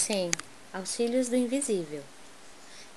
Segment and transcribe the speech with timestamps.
[0.00, 0.30] 100.
[0.72, 2.02] Auxílios do Invisível.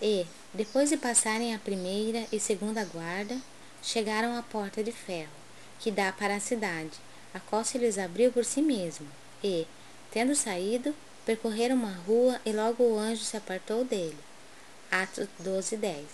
[0.01, 3.37] E, depois de passarem a primeira e segunda guarda,
[3.81, 5.31] chegaram à porta de ferro,
[5.79, 6.91] que dá para a cidade,
[7.33, 9.07] a qual se lhes abriu por si mesmo.
[9.43, 9.67] E,
[10.11, 10.95] tendo saído,
[11.25, 14.17] percorreram uma rua e logo o anjo se apartou dele.
[14.89, 16.05] Atos 12, 10.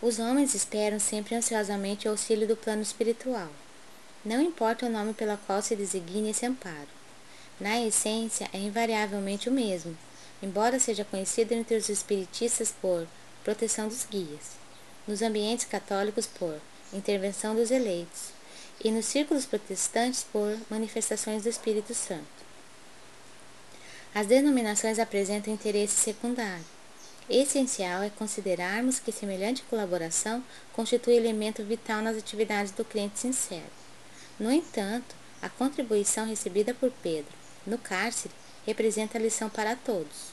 [0.00, 3.50] Os homens esperam sempre ansiosamente o auxílio do plano espiritual.
[4.24, 7.01] Não importa o nome pelo qual se designe esse amparo.
[7.62, 9.96] Na essência, é invariavelmente o mesmo,
[10.42, 13.06] embora seja conhecido entre os espiritistas por
[13.44, 14.56] proteção dos guias,
[15.06, 16.60] nos ambientes católicos por
[16.92, 18.30] intervenção dos eleitos
[18.82, 22.26] e nos círculos protestantes por manifestações do Espírito Santo.
[24.12, 26.64] As denominações apresentam interesse secundário.
[27.30, 33.70] Essencial é considerarmos que semelhante colaboração constitui elemento vital nas atividades do crente sincero.
[34.36, 38.34] No entanto, a contribuição recebida por Pedro no cárcere,
[38.66, 40.32] representa a lição para todos.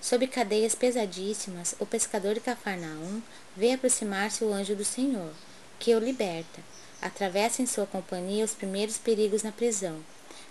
[0.00, 3.20] Sob cadeias pesadíssimas, o pescador de Cafarnaum
[3.56, 5.32] vê aproximar-se o anjo do Senhor,
[5.78, 6.60] que o liberta.
[7.02, 10.00] Atravessa em sua companhia os primeiros perigos na prisão.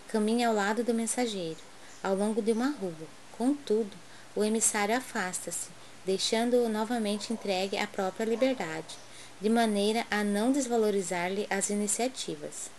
[0.08, 1.60] Caminha ao lado do mensageiro,
[2.04, 3.08] ao longo de uma rua.
[3.38, 3.95] Contudo,
[4.36, 5.70] o emissário afasta-se,
[6.06, 8.98] deixando-o novamente entregue à própria liberdade,
[9.40, 12.70] de maneira a não desvalorizar-lhe as iniciativas.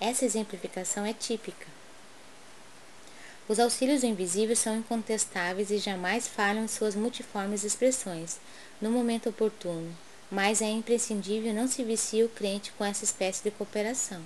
[0.00, 1.66] Essa exemplificação é típica.
[3.48, 8.38] Os auxílios do invisível são incontestáveis e jamais falham em suas multiformes expressões,
[8.80, 9.96] no momento oportuno,
[10.28, 14.20] mas é imprescindível não se vicie o crente com essa espécie de cooperação,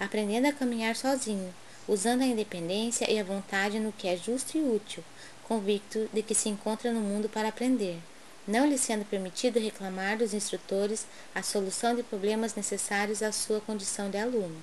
[0.00, 1.54] aprendendo a caminhar sozinho,
[1.86, 5.04] usando a independência e a vontade no que é justo e útil,
[5.44, 7.98] convicto de que se encontra no mundo para aprender,
[8.48, 14.08] não lhe sendo permitido reclamar dos instrutores a solução de problemas necessários à sua condição
[14.08, 14.56] de aluno.